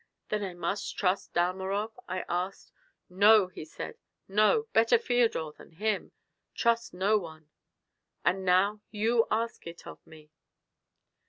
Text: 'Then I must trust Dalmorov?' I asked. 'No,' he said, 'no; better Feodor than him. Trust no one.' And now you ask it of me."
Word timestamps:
'Then 0.29 0.43
I 0.43 0.55
must 0.55 0.97
trust 0.97 1.31
Dalmorov?' 1.33 1.99
I 2.07 2.25
asked. 2.27 2.71
'No,' 3.07 3.49
he 3.49 3.63
said, 3.63 3.99
'no; 4.27 4.67
better 4.73 4.97
Feodor 4.97 5.51
than 5.55 5.73
him. 5.73 6.11
Trust 6.55 6.91
no 6.91 7.19
one.' 7.19 7.51
And 8.25 8.43
now 8.43 8.81
you 8.89 9.27
ask 9.29 9.67
it 9.67 9.85
of 9.85 9.99
me." 10.07 10.31